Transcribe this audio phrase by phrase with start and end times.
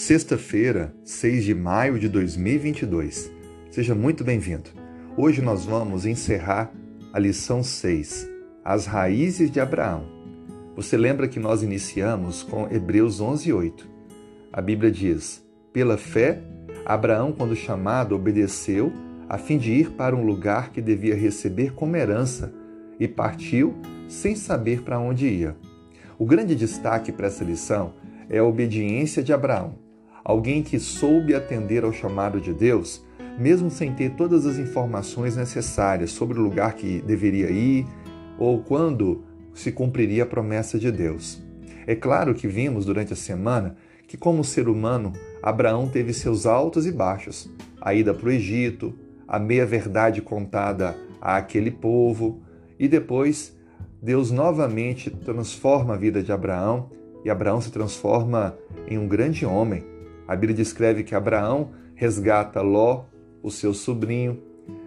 [0.00, 3.30] Sexta-feira, 6 de maio de 2022.
[3.70, 4.70] Seja muito bem-vindo.
[5.14, 6.72] Hoje nós vamos encerrar
[7.12, 8.26] a lição 6,
[8.64, 10.06] As Raízes de Abraão.
[10.74, 13.86] Você lembra que nós iniciamos com Hebreus 11:8.
[14.50, 16.40] A Bíblia diz: Pela fé,
[16.86, 18.90] Abraão, quando chamado, obedeceu
[19.28, 22.50] a fim de ir para um lugar que devia receber como herança
[22.98, 23.74] e partiu
[24.08, 25.54] sem saber para onde ia.
[26.18, 27.92] O grande destaque para essa lição
[28.30, 29.89] é a obediência de Abraão,
[30.30, 33.04] alguém que soube atender ao chamado de Deus,
[33.36, 37.84] mesmo sem ter todas as informações necessárias sobre o lugar que deveria ir
[38.38, 41.42] ou quando se cumpriria a promessa de Deus.
[41.84, 43.76] É claro que vimos durante a semana
[44.06, 45.12] que, como ser humano,
[45.42, 48.94] Abraão teve seus altos e baixos, a ida para o Egito,
[49.26, 52.40] a meia-verdade contada àquele povo,
[52.78, 53.56] e depois
[54.00, 56.90] Deus novamente transforma a vida de Abraão
[57.24, 59.89] e Abraão se transforma em um grande homem.
[60.30, 63.06] A Bíblia descreve que Abraão resgata Ló,
[63.42, 64.40] o seu sobrinho,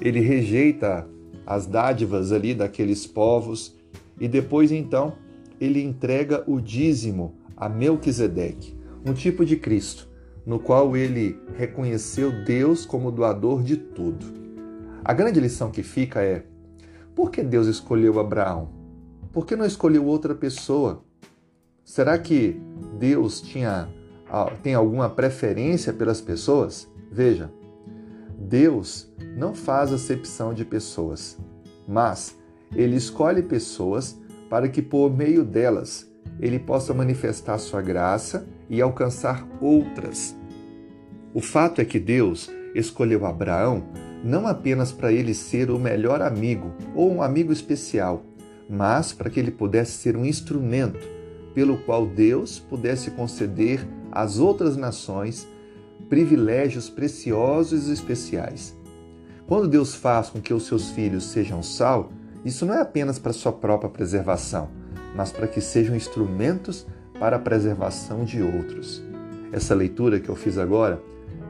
[0.00, 1.08] ele rejeita
[1.44, 3.76] as dádivas ali daqueles povos
[4.20, 5.14] e depois então
[5.60, 10.08] ele entrega o dízimo a Melquisedeque, um tipo de Cristo,
[10.46, 14.26] no qual ele reconheceu Deus como doador de tudo.
[15.04, 16.44] A grande lição que fica é:
[17.12, 18.68] por que Deus escolheu Abraão?
[19.32, 21.02] Por que não escolheu outra pessoa?
[21.84, 22.56] Será que
[23.00, 23.88] Deus tinha,
[24.62, 26.88] tem alguma preferência pelas pessoas?
[27.10, 27.50] Veja,
[28.38, 31.38] Deus não faz acepção de pessoas,
[31.86, 32.36] mas
[32.74, 34.18] ele escolhe pessoas
[34.50, 40.36] para que por meio delas ele possa manifestar sua graça e alcançar outras.
[41.32, 43.84] O fato é que Deus escolheu Abraão
[44.24, 48.24] não apenas para ele ser o melhor amigo ou um amigo especial,
[48.68, 51.06] mas para que ele pudesse ser um instrumento
[51.54, 55.46] pelo qual Deus pudesse conceder às outras nações
[56.08, 58.74] privilégios preciosos e especiais.
[59.46, 62.12] Quando Deus faz com que os seus filhos sejam sal,
[62.44, 64.68] isso não é apenas para sua própria preservação,
[65.16, 66.86] mas para que sejam instrumentos
[67.18, 69.02] para a preservação de outros.
[69.52, 71.02] Essa leitura que eu fiz agora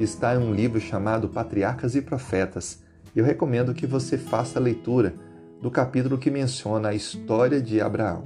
[0.00, 2.80] está em um livro chamado Patriarcas e Profetas.
[3.14, 5.14] Eu recomendo que você faça a leitura
[5.60, 8.24] do capítulo que menciona a história de Abraão.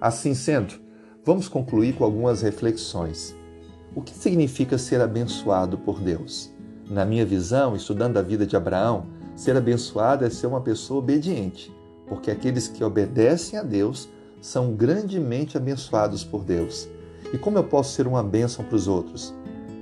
[0.00, 0.86] Assim sendo,
[1.26, 3.34] Vamos concluir com algumas reflexões.
[3.96, 6.50] O que significa ser abençoado por Deus?
[6.90, 11.74] Na minha visão, estudando a vida de Abraão, ser abençoado é ser uma pessoa obediente,
[12.06, 14.06] porque aqueles que obedecem a Deus
[14.38, 16.86] são grandemente abençoados por Deus.
[17.32, 19.32] E como eu posso ser uma bênção para os outros?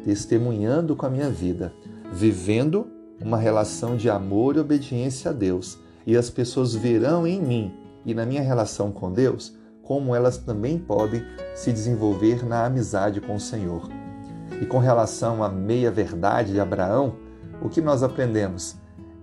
[0.04, 1.74] Testemunhando com a minha vida,
[2.12, 2.86] vivendo
[3.20, 5.76] uma relação de amor e obediência a Deus,
[6.06, 7.74] e as pessoas verão em mim
[8.06, 11.22] e na minha relação com Deus como elas também podem
[11.54, 13.88] se desenvolver na amizade com o Senhor.
[14.60, 17.16] E com relação à meia-verdade de Abraão,
[17.62, 18.76] o que nós aprendemos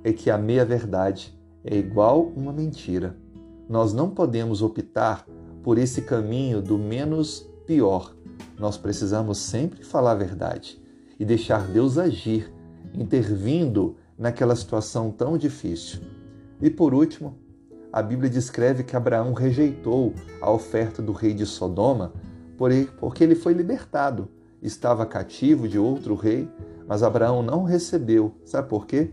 [0.04, 3.16] é que a meia-verdade é igual uma mentira.
[3.68, 5.26] Nós não podemos optar
[5.64, 8.16] por esse caminho do menos pior.
[8.58, 10.82] Nós precisamos sempre falar a verdade
[11.20, 12.52] e deixar Deus agir,
[12.94, 16.02] intervindo naquela situação tão difícil.
[16.62, 17.38] E por último,
[17.92, 22.14] a Bíblia descreve que Abraão rejeitou a oferta do rei de Sodoma
[23.00, 24.30] porque ele foi libertado.
[24.62, 26.48] Estava cativo de outro rei,
[26.88, 28.34] mas Abraão não recebeu.
[28.46, 29.10] Sabe por quê?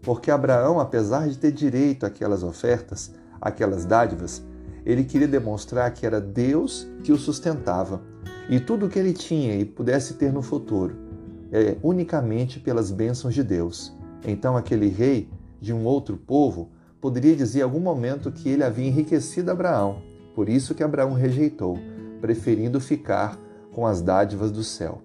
[0.00, 4.42] Porque Abraão, apesar de ter direito àquelas ofertas, àquelas dádivas,
[4.86, 8.00] ele queria demonstrar que era Deus que o sustentava.
[8.48, 10.94] E tudo o que ele tinha e pudesse ter no futuro
[11.50, 13.92] é unicamente pelas bênçãos de Deus.
[14.24, 15.28] Então aquele rei
[15.60, 16.70] de um outro povo
[17.04, 19.98] poderia dizer em algum momento que ele havia enriquecido Abraão,
[20.34, 21.78] por isso que Abraão rejeitou,
[22.18, 23.38] preferindo ficar
[23.74, 25.02] com as dádivas do céu.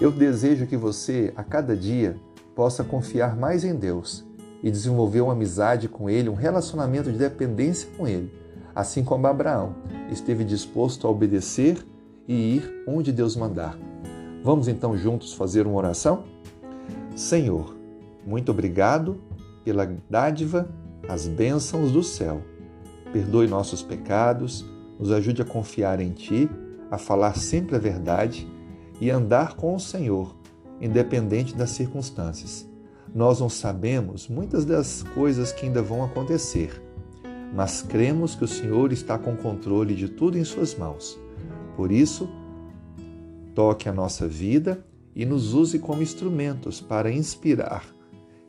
[0.00, 2.16] Eu desejo que você, a cada dia,
[2.54, 4.24] possa confiar mais em Deus
[4.62, 8.32] e desenvolver uma amizade com Ele, um relacionamento de dependência com Ele,
[8.74, 9.74] assim como Abraão
[10.10, 11.86] esteve disposto a obedecer
[12.26, 13.78] e ir onde Deus mandar.
[14.42, 16.24] Vamos então juntos fazer uma oração?
[17.14, 17.76] Senhor,
[18.26, 19.20] muito obrigado
[19.62, 20.66] pela dádiva
[21.08, 22.42] as bênçãos do céu.
[23.12, 24.64] Perdoe nossos pecados,
[24.98, 26.48] nos ajude a confiar em Ti,
[26.90, 28.46] a falar sempre a verdade
[29.00, 30.34] e andar com o Senhor,
[30.80, 32.68] independente das circunstâncias.
[33.14, 36.82] Nós não sabemos muitas das coisas que ainda vão acontecer,
[37.54, 41.18] mas cremos que o Senhor está com controle de tudo em Suas mãos.
[41.76, 42.28] Por isso,
[43.54, 44.84] toque a nossa vida
[45.14, 47.84] e nos use como instrumentos para inspirar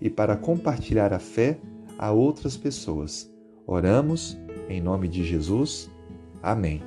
[0.01, 1.59] e para compartilhar a fé
[1.97, 3.31] a outras pessoas.
[3.67, 4.37] Oramos
[4.69, 5.89] em nome de Jesus.
[6.41, 6.81] Amém.